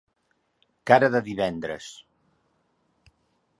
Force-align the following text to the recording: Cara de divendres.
Cara 0.91 1.09
de 1.17 1.21
divendres. 1.27 1.91